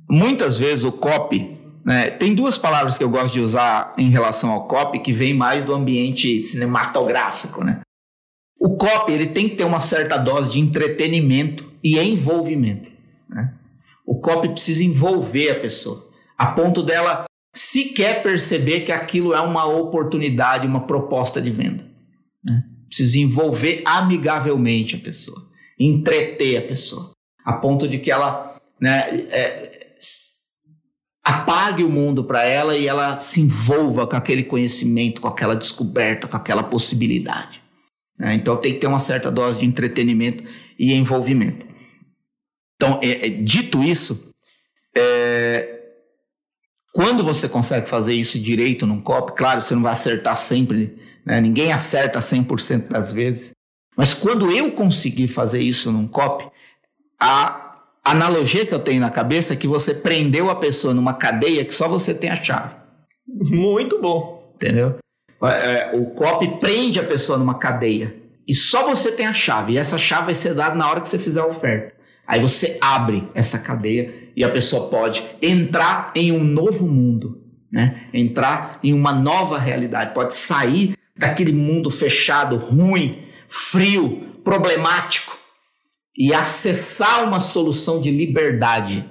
[0.10, 1.55] Muitas vezes o copy
[1.86, 2.10] né?
[2.10, 5.64] Tem duas palavras que eu gosto de usar em relação ao copy que vem mais
[5.64, 7.64] do ambiente cinematográfico.
[7.64, 7.82] Né?
[8.60, 12.92] O copy ele tem que ter uma certa dose de entretenimento e envolvimento.
[13.30, 13.54] Né?
[14.04, 19.66] O copy precisa envolver a pessoa, a ponto dela sequer perceber que aquilo é uma
[19.66, 21.86] oportunidade, uma proposta de venda.
[22.44, 22.64] Né?
[22.88, 25.48] Precisa envolver amigavelmente a pessoa,
[25.80, 27.12] entreter a pessoa,
[27.46, 29.85] a ponto de que ela né, é,
[31.26, 36.28] apague o mundo para ela e ela se envolva com aquele conhecimento, com aquela descoberta,
[36.28, 37.60] com aquela possibilidade.
[38.20, 38.36] Né?
[38.36, 40.44] Então tem que ter uma certa dose de entretenimento
[40.78, 41.66] e envolvimento.
[42.76, 44.30] Então, é, é, dito isso,
[44.96, 45.80] é,
[46.94, 51.42] quando você consegue fazer isso direito num copo, claro, você não vai acertar sempre, né?
[51.42, 53.52] ninguém acerta 100% das vezes,
[53.98, 56.52] mas quando eu conseguir fazer isso num copo,
[57.20, 57.65] a
[58.06, 61.74] analogia que eu tenho na cabeça é que você prendeu a pessoa numa cadeia que
[61.74, 62.76] só você tem a chave.
[63.28, 64.54] Muito bom.
[64.56, 64.96] Entendeu?
[65.44, 68.16] É, é, o COP prende a pessoa numa cadeia
[68.48, 69.74] e só você tem a chave.
[69.74, 71.96] E essa chave vai ser dada na hora que você fizer a oferta.
[72.28, 77.42] Aí você abre essa cadeia e a pessoa pode entrar em um novo mundo,
[77.72, 78.08] né?
[78.14, 85.35] Entrar em uma nova realidade, pode sair daquele mundo fechado, ruim, frio, problemático
[86.18, 89.06] e acessar uma solução de liberdade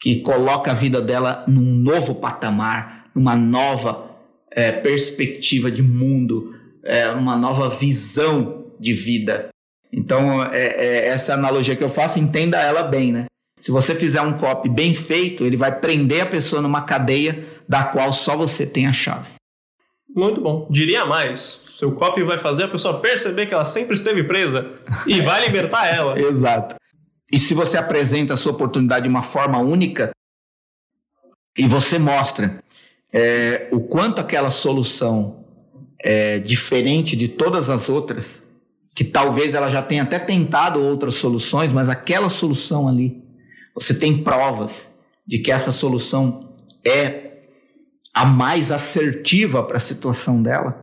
[0.00, 4.10] que coloca a vida dela num novo patamar, numa nova
[4.50, 9.48] é, perspectiva de mundo, é, uma nova visão de vida.
[9.92, 13.26] Então, é, é, essa analogia que eu faço, entenda ela bem, né?
[13.60, 17.84] Se você fizer um copy bem feito, ele vai prender a pessoa numa cadeia da
[17.84, 19.28] qual só você tem a chave.
[20.14, 20.68] Muito bom.
[20.70, 24.72] Diria mais, seu copy vai fazer a pessoa perceber que ela sempre esteve presa
[25.06, 26.18] e vai libertar ela.
[26.18, 26.76] Exato.
[27.30, 30.10] E se você apresenta a sua oportunidade de uma forma única
[31.54, 32.62] e você mostra
[33.12, 35.44] é, o quanto aquela solução
[36.02, 38.42] é diferente de todas as outras,
[38.94, 43.22] que talvez ela já tenha até tentado outras soluções, mas aquela solução ali,
[43.74, 44.88] você tem provas
[45.26, 46.54] de que essa solução
[46.86, 47.32] é
[48.14, 50.80] a mais assertiva para a situação dela,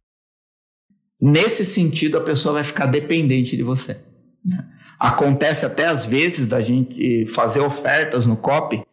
[1.25, 3.95] Nesse sentido, a pessoa vai ficar dependente de você.
[4.45, 4.65] Né?
[4.99, 8.83] Acontece até às vezes da gente fazer ofertas no COP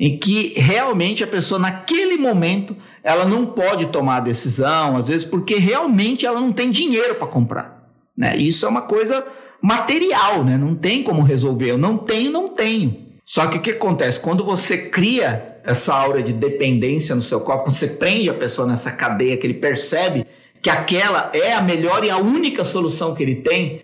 [0.00, 5.26] em que realmente a pessoa naquele momento ela não pode tomar a decisão, às vezes
[5.26, 7.86] porque realmente ela não tem dinheiro para comprar.
[8.16, 8.34] Né?
[8.38, 9.22] Isso é uma coisa
[9.60, 10.56] material, né?
[10.56, 11.72] não tem como resolver.
[11.72, 12.96] Eu não tenho, não tenho.
[13.26, 14.18] Só que o que acontece?
[14.18, 18.90] Quando você cria essa aura de dependência no seu corpo, você prende a pessoa nessa
[18.90, 20.26] cadeia que ele percebe
[20.64, 23.82] que aquela é a melhor e a única solução que ele tem,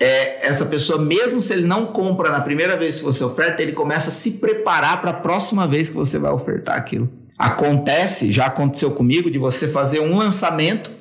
[0.00, 3.72] é, essa pessoa, mesmo se ele não compra na primeira vez que você oferta, ele
[3.72, 7.12] começa a se preparar para a próxima vez que você vai ofertar aquilo.
[7.36, 10.92] Acontece, já aconteceu comigo, de você fazer um lançamento,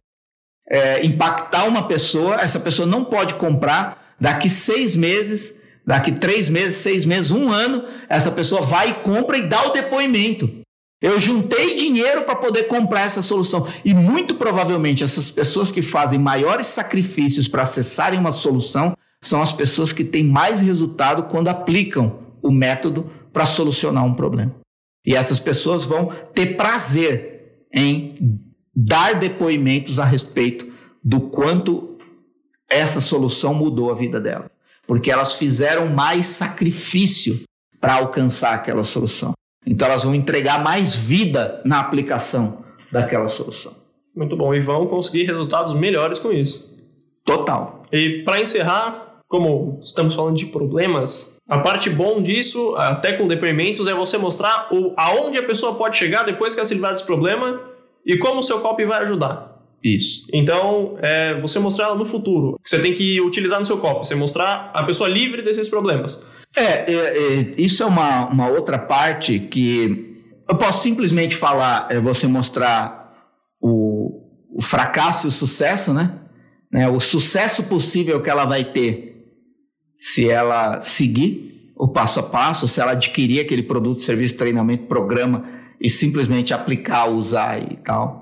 [0.67, 5.53] é, impactar uma pessoa, essa pessoa não pode comprar, daqui seis meses,
[5.85, 9.73] daqui três meses, seis meses, um ano, essa pessoa vai e compra e dá o
[9.73, 10.62] depoimento.
[11.03, 13.67] Eu juntei dinheiro para poder comprar essa solução.
[13.83, 19.51] E muito provavelmente essas pessoas que fazem maiores sacrifícios para acessarem uma solução são as
[19.51, 24.55] pessoas que têm mais resultado quando aplicam o método para solucionar um problema.
[25.05, 28.15] E essas pessoas vão ter prazer em
[28.73, 30.71] dar depoimentos a respeito
[31.03, 31.97] do quanto
[32.69, 34.51] essa solução mudou a vida delas.
[34.87, 37.41] Porque elas fizeram mais sacrifício
[37.81, 39.33] para alcançar aquela solução.
[39.65, 43.73] Então elas vão entregar mais vida na aplicação daquela solução.
[44.15, 44.53] Muito bom.
[44.53, 46.71] E vão conseguir resultados melhores com isso.
[47.25, 47.81] Total.
[47.91, 53.87] E para encerrar, como estamos falando de problemas, a parte bom disso, até com depoimentos,
[53.87, 57.05] é você mostrar o, aonde a pessoa pode chegar depois que ela se livrar desse
[57.05, 57.59] problema
[58.05, 59.53] e como o seu copy vai ajudar.
[59.83, 60.23] Isso.
[60.31, 64.07] Então, é, você mostrar ela no futuro, que você tem que utilizar no seu copy,
[64.07, 66.17] você mostrar a pessoa livre desses problemas.
[66.55, 70.13] É, é, é, isso é uma, uma outra parte que
[70.47, 73.11] eu posso simplesmente falar, é você mostrar
[73.59, 74.21] o,
[74.53, 76.11] o fracasso e o sucesso, né?
[76.71, 76.87] né?
[76.89, 79.13] O sucesso possível que ela vai ter
[79.97, 85.45] se ela seguir o passo a passo, se ela adquirir aquele produto, serviço, treinamento, programa
[85.79, 88.21] e simplesmente aplicar, usar e tal.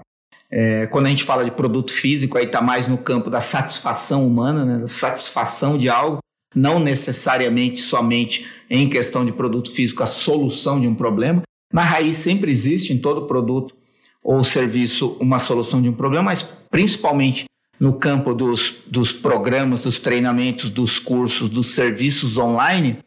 [0.50, 4.28] É, quando a gente fala de produto físico, aí está mais no campo da satisfação
[4.28, 4.78] humana, né?
[4.80, 6.20] da satisfação de algo,
[6.54, 11.42] não necessariamente somente em questão de produto físico a solução de um problema.
[11.74, 13.76] Na raiz sempre existe em todo produto
[14.24, 17.46] ou serviço uma solução de um problema, mas principalmente
[17.80, 23.00] no campo dos, dos programas, dos treinamentos, dos cursos, dos serviços online,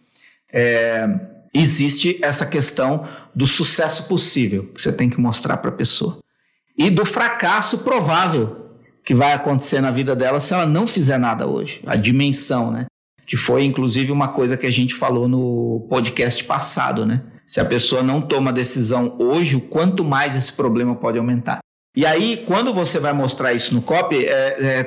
[0.52, 1.07] é,
[1.54, 6.18] existe essa questão do sucesso possível que você tem que mostrar para a pessoa
[6.76, 8.64] e do fracasso provável
[9.04, 11.80] que vai acontecer na vida dela se ela não fizer nada hoje.
[11.87, 12.87] A dimensão, né?
[13.26, 17.22] Que foi inclusive uma coisa que a gente falou no podcast passado, né?
[17.46, 21.58] Se a pessoa não toma decisão hoje, o quanto mais esse problema pode aumentar.
[21.96, 24.82] E aí, quando você vai mostrar isso no copy, é, é,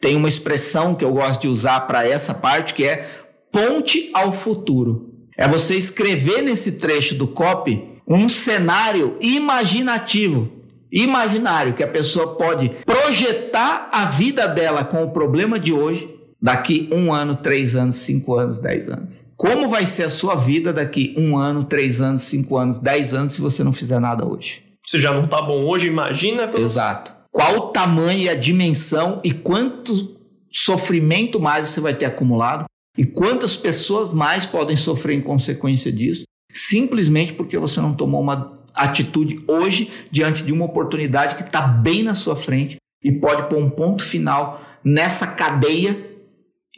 [0.00, 3.08] tem uma expressão que eu gosto de usar para essa parte que é
[3.52, 5.14] ponte ao futuro.
[5.36, 10.50] É você escrever nesse trecho do copy um cenário imaginativo,
[10.90, 16.88] imaginário, que a pessoa pode projetar a vida dela com o problema de hoje, daqui
[16.92, 19.26] um ano, três anos, cinco anos, dez anos.
[19.36, 23.34] Como vai ser a sua vida daqui um ano, três anos, cinco anos, dez anos,
[23.34, 24.62] se você não fizer nada hoje?
[24.86, 26.48] Se já não tá bom hoje, imagina.
[26.48, 26.64] Quando...
[26.64, 27.12] Exato.
[27.30, 30.16] Qual o tamanho e a dimensão e quanto
[30.50, 32.64] sofrimento mais você vai ter acumulado
[32.96, 38.58] e quantas pessoas mais podem sofrer em consequência disso, simplesmente porque você não tomou uma
[38.74, 43.58] atitude hoje diante de uma oportunidade que está bem na sua frente e pode pôr
[43.58, 46.07] um ponto final nessa cadeia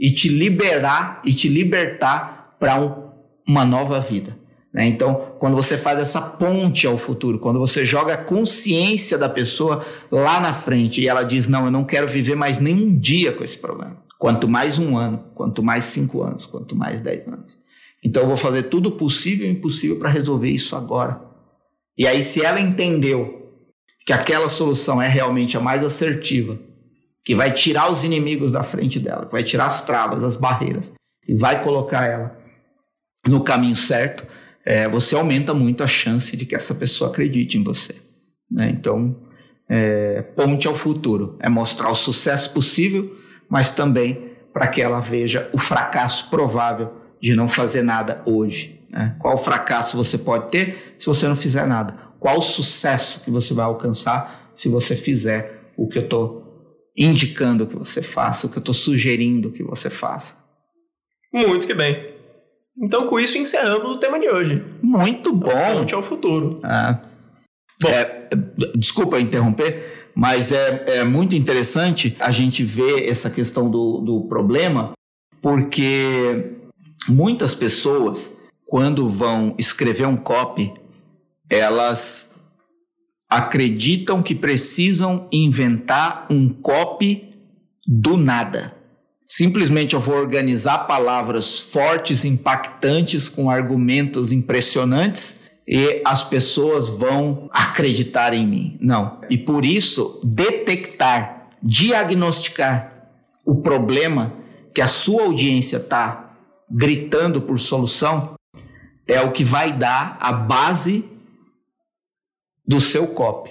[0.01, 3.11] e te liberar e te libertar para um,
[3.47, 4.41] uma nova vida.
[4.73, 4.87] Né?
[4.87, 9.85] Então, quando você faz essa ponte ao futuro, quando você joga a consciência da pessoa
[10.11, 13.45] lá na frente e ela diz: Não, eu não quero viver mais nenhum dia com
[13.45, 13.99] esse problema.
[14.19, 17.59] Quanto mais um ano, quanto mais cinco anos, quanto mais dez anos.
[18.03, 21.21] Então, eu vou fazer tudo possível e impossível para resolver isso agora.
[21.99, 23.53] E aí, se ela entendeu
[24.07, 26.59] que aquela solução é realmente a mais assertiva,
[27.31, 30.93] que vai tirar os inimigos da frente dela, que vai tirar as travas, as barreiras,
[31.29, 32.37] e vai colocar ela
[33.25, 34.27] no caminho certo,
[34.66, 37.95] é, você aumenta muito a chance de que essa pessoa acredite em você.
[38.51, 38.71] Né?
[38.71, 39.14] Então,
[39.69, 43.16] é, ponte ao futuro é mostrar o sucesso possível,
[43.49, 48.81] mas também para que ela veja o fracasso provável de não fazer nada hoje.
[48.90, 49.14] Né?
[49.21, 51.95] Qual fracasso você pode ter se você não fizer nada?
[52.18, 56.39] Qual sucesso que você vai alcançar se você fizer o que eu estou
[57.01, 60.36] indicando que você faça, o que eu estou sugerindo que você faça?
[61.32, 62.14] Muito que bem.
[62.78, 64.62] Então, com isso, encerramos o tema de hoje.
[64.82, 65.51] Muito bom.
[65.51, 66.61] Ponte ao futuro.
[66.62, 67.01] Ah.
[67.86, 68.28] É,
[68.76, 74.92] desculpa interromper, mas é, é, muito interessante a gente ver essa questão do, do problema,
[75.40, 76.57] porque
[77.09, 78.30] muitas pessoas,
[78.66, 80.74] quando vão escrever um copy,
[81.48, 82.30] elas
[83.31, 87.31] acreditam que precisam inventar um copy
[87.87, 88.74] do nada.
[89.24, 95.37] Simplesmente eu vou organizar palavras fortes, impactantes, com argumentos impressionantes
[95.68, 98.76] e as pessoas vão acreditar em mim.
[98.81, 99.20] Não.
[99.31, 103.07] E por isso, detectar, diagnosticar
[103.47, 104.35] o problema
[104.74, 106.35] que a sua audiência está
[106.68, 108.35] gritando por solução
[109.07, 111.05] é o que vai dar a base
[112.71, 113.51] do seu copy.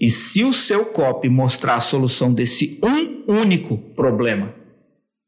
[0.00, 4.52] E se o seu copy mostrar a solução desse um único problema,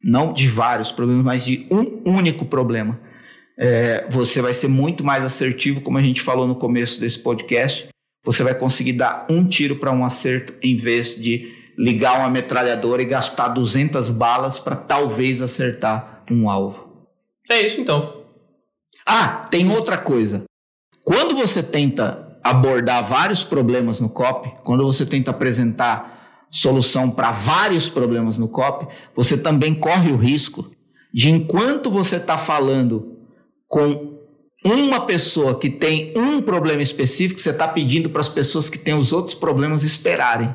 [0.02, 3.00] não de vários problemas, mas de um único problema,
[3.56, 7.86] é, você vai ser muito mais assertivo, como a gente falou no começo desse podcast.
[8.24, 13.00] Você vai conseguir dar um tiro para um acerto em vez de ligar uma metralhadora
[13.00, 17.06] e gastar 200 balas para talvez acertar um alvo.
[17.48, 18.24] É isso então.
[19.06, 20.42] Ah, tem outra coisa.
[21.04, 27.88] Quando você tenta abordar vários problemas no COP, quando você tenta apresentar solução para vários
[27.88, 30.70] problemas no COP, você também corre o risco
[31.12, 33.18] de, enquanto você está falando
[33.68, 34.18] com
[34.64, 38.94] uma pessoa que tem um problema específico, você está pedindo para as pessoas que têm
[38.94, 40.54] os outros problemas esperarem.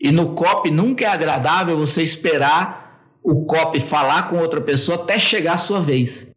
[0.00, 5.18] E no COP nunca é agradável você esperar o COP falar com outra pessoa até
[5.18, 6.28] chegar a sua vez.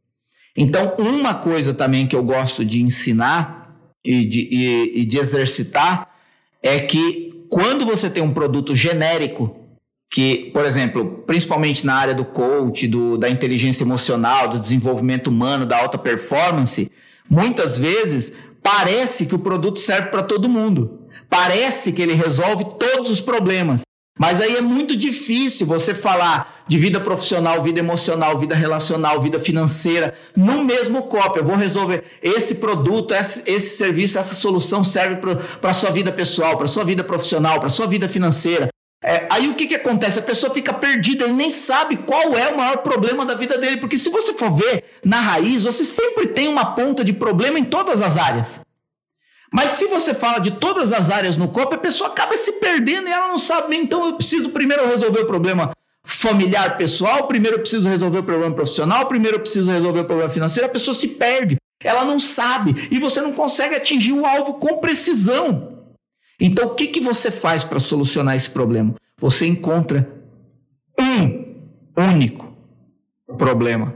[0.58, 3.61] Então, uma coisa também que eu gosto de ensinar
[4.04, 6.10] e de, e, e de exercitar
[6.62, 9.56] é que quando você tem um produto genérico,
[10.10, 15.66] que, por exemplo, principalmente na área do coach, do, da inteligência emocional, do desenvolvimento humano,
[15.66, 16.92] da alta performance,
[17.30, 21.00] muitas vezes parece que o produto serve para todo mundo.
[21.30, 23.82] Parece que ele resolve todos os problemas.
[24.20, 29.40] Mas aí é muito difícil você falar de vida profissional, vida emocional, vida relacional, vida
[29.40, 31.40] financeira no mesmo copo.
[31.40, 36.12] Eu vou resolver esse produto, esse, esse serviço, essa solução serve para a sua vida
[36.12, 38.68] pessoal, para a sua vida profissional, para a sua vida financeira.
[39.04, 40.20] É, aí o que, que acontece?
[40.20, 43.78] A pessoa fica perdida, ele nem sabe qual é o maior problema da vida dele.
[43.78, 47.64] Porque se você for ver na raiz, você sempre tem uma ponta de problema em
[47.64, 48.62] todas as áreas.
[49.54, 53.10] Mas se você fala de todas as áreas no corpo, a pessoa acaba se perdendo
[53.10, 55.72] e ela não sabe, então eu preciso primeiro resolver o problema
[56.04, 60.30] familiar pessoal, primeiro eu preciso resolver o problema profissional, primeiro eu preciso resolver o problema
[60.30, 61.58] financeiro, a pessoa se perde.
[61.84, 65.86] Ela não sabe e você não consegue atingir o alvo com precisão.
[66.40, 68.96] Então, o que, que você faz para solucionar esse problema?
[69.18, 70.10] Você encontra
[71.00, 71.56] um
[71.98, 72.56] único
[73.38, 73.94] problema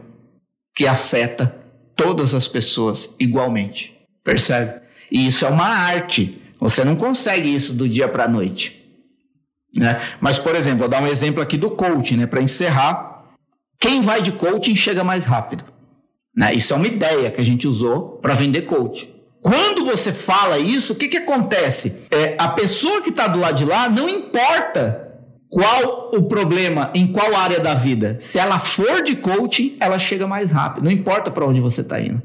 [0.76, 1.56] que afeta
[1.96, 3.98] todas as pessoas igualmente.
[4.24, 4.85] Percebe?
[5.12, 6.42] E isso é uma arte.
[6.60, 8.84] Você não consegue isso do dia para a noite.
[9.78, 10.02] Né?
[10.20, 12.26] Mas, por exemplo, vou dar um exemplo aqui do coaching, né?
[12.26, 13.24] para encerrar.
[13.80, 15.64] Quem vai de coaching chega mais rápido.
[16.36, 16.54] Né?
[16.54, 19.10] Isso é uma ideia que a gente usou para vender coaching.
[19.42, 21.96] Quando você fala isso, o que, que acontece?
[22.10, 25.06] É, a pessoa que está do lado de lá não importa
[25.50, 28.18] qual o problema, em qual área da vida.
[28.20, 30.86] Se ela for de coaching, ela chega mais rápido.
[30.86, 32.22] Não importa para onde você está indo.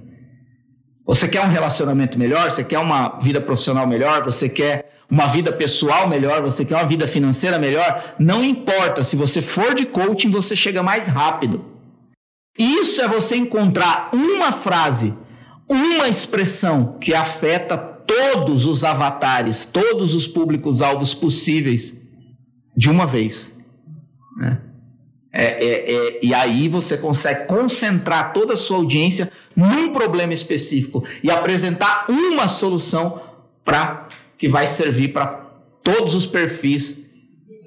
[1.10, 2.48] Você quer um relacionamento melhor?
[2.48, 4.22] Você quer uma vida profissional melhor?
[4.22, 6.40] Você quer uma vida pessoal melhor?
[6.40, 8.14] Você quer uma vida financeira melhor?
[8.16, 9.02] Não importa.
[9.02, 11.64] Se você for de coaching, você chega mais rápido.
[12.56, 15.12] Isso é você encontrar uma frase,
[15.68, 21.92] uma expressão que afeta todos os avatares, todos os públicos-alvos possíveis
[22.76, 23.52] de uma vez.
[24.36, 24.60] Né?
[25.32, 31.04] É, é, é, e aí você consegue concentrar toda a sua audiência num problema específico
[31.22, 33.20] e apresentar uma solução
[33.64, 35.26] para que vai servir para
[35.82, 36.98] todos os perfis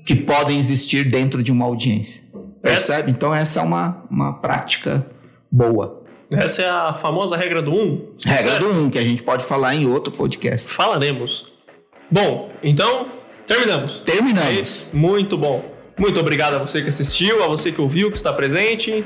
[0.06, 2.22] que podem existir dentro de uma audiência.
[2.62, 3.12] Percebe?
[3.12, 5.06] Então essa é uma, uma prática
[5.50, 6.04] boa.
[6.32, 7.76] Essa é a famosa regra do 1.
[7.76, 10.68] Um, regra do 1, um, que a gente pode falar em outro podcast.
[10.68, 11.54] Falaremos.
[12.10, 13.08] Bom, então
[13.46, 13.98] terminamos.
[13.98, 14.88] Terminamos.
[14.92, 15.73] Muito bom.
[15.98, 19.06] Muito obrigado a você que assistiu, a você que ouviu, que está presente.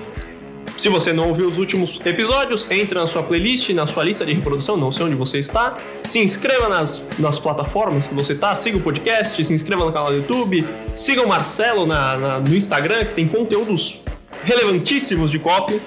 [0.77, 4.33] Se você não ouviu os últimos episódios, entre na sua playlist, na sua lista de
[4.33, 5.77] reprodução, não sei onde você está.
[6.05, 10.11] Se inscreva nas, nas plataformas que você está, siga o podcast, se inscreva no canal
[10.11, 10.65] do YouTube,
[10.95, 14.01] siga o Marcelo na, na, no Instagram, que tem conteúdos
[14.43, 15.81] relevantíssimos de cópia.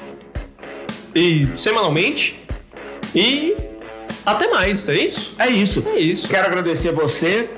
[1.14, 2.38] E semanalmente.
[3.14, 3.56] E
[4.26, 5.34] até mais, é isso?
[5.38, 5.84] É isso.
[5.86, 6.28] É isso.
[6.28, 7.48] Quero agradecer você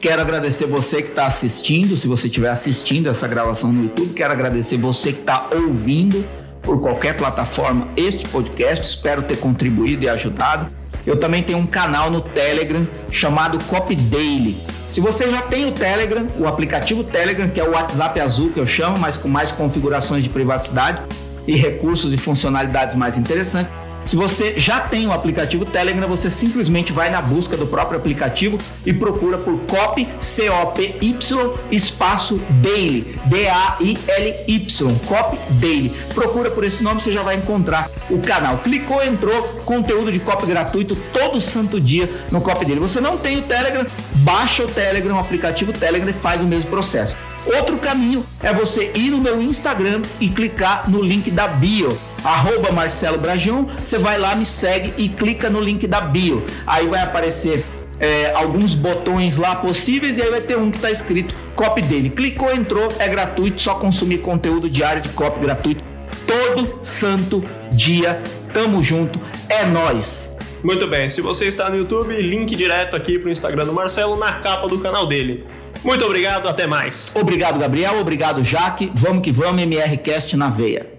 [0.00, 4.14] Quero agradecer você que está assistindo, se você estiver assistindo essa gravação no YouTube.
[4.14, 6.24] Quero agradecer você que está ouvindo
[6.62, 8.86] por qualquer plataforma este podcast.
[8.86, 10.72] Espero ter contribuído e ajudado.
[11.06, 14.56] Eu também tenho um canal no Telegram chamado Copy Daily.
[14.90, 18.58] Se você já tem o Telegram, o aplicativo Telegram, que é o WhatsApp azul que
[18.58, 21.02] eu chamo, mas com mais configurações de privacidade
[21.46, 23.70] e recursos e funcionalidades mais interessantes,
[24.10, 28.58] Se você já tem o aplicativo Telegram, você simplesmente vai na busca do próprio aplicativo
[28.84, 35.90] e procura por COP, C-O-P-Y, espaço Daily, D-A-I-L-Y, COP Daily.
[36.12, 38.58] Procura por esse nome, você já vai encontrar o canal.
[38.58, 42.80] Clicou, entrou, conteúdo de COP gratuito todo santo dia no COP Daily.
[42.80, 46.68] Você não tem o Telegram, baixa o Telegram, o aplicativo Telegram e faz o mesmo
[46.68, 47.14] processo.
[47.46, 52.72] Outro caminho é você ir no meu Instagram e clicar no link da bio arroba
[52.72, 56.44] Marcelo Brajão, você vai lá, me segue e clica no link da bio.
[56.66, 57.64] Aí vai aparecer
[57.98, 62.10] é, alguns botões lá possíveis e aí vai ter um que está escrito copy dele.
[62.10, 65.84] Clicou, entrou, é gratuito, só consumir conteúdo diário de copy gratuito
[66.26, 68.20] todo santo dia.
[68.52, 70.30] Tamo junto, é nós.
[70.62, 74.16] Muito bem, se você está no YouTube, link direto aqui para o Instagram do Marcelo
[74.16, 75.46] na capa do canal dele.
[75.82, 77.12] Muito obrigado, até mais.
[77.14, 77.98] Obrigado, Gabriel.
[77.98, 78.90] Obrigado, Jaque.
[78.94, 80.89] Vamos que vamos, MRCast na veia.